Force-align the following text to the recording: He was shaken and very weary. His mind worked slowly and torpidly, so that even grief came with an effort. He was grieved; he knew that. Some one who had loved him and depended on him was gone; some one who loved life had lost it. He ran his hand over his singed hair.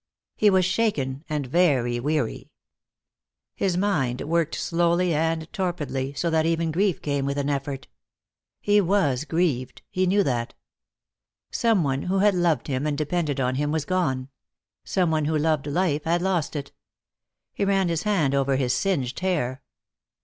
He 0.35 0.49
was 0.49 0.65
shaken 0.65 1.23
and 1.29 1.45
very 1.45 1.99
weary. 1.99 2.49
His 3.53 3.77
mind 3.77 4.21
worked 4.21 4.55
slowly 4.55 5.13
and 5.13 5.47
torpidly, 5.53 6.15
so 6.17 6.31
that 6.31 6.43
even 6.43 6.71
grief 6.71 7.03
came 7.03 7.23
with 7.23 7.37
an 7.37 7.51
effort. 7.51 7.87
He 8.61 8.81
was 8.81 9.25
grieved; 9.25 9.83
he 9.91 10.07
knew 10.07 10.23
that. 10.23 10.55
Some 11.51 11.83
one 11.83 12.01
who 12.01 12.17
had 12.17 12.33
loved 12.33 12.65
him 12.65 12.87
and 12.87 12.97
depended 12.97 13.39
on 13.39 13.53
him 13.53 13.71
was 13.71 13.85
gone; 13.85 14.29
some 14.83 15.11
one 15.11 15.25
who 15.25 15.37
loved 15.37 15.67
life 15.67 16.05
had 16.05 16.23
lost 16.23 16.55
it. 16.55 16.71
He 17.53 17.63
ran 17.63 17.87
his 17.87 18.01
hand 18.01 18.33
over 18.33 18.55
his 18.55 18.73
singed 18.73 19.19
hair. 19.19 19.61